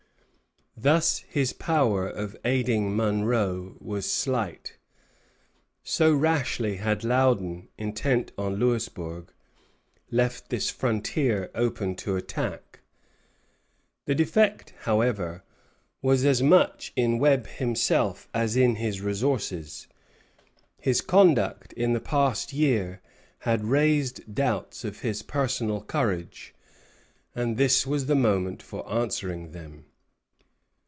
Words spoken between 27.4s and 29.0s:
this was the moment for